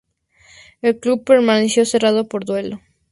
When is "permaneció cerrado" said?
1.23-2.27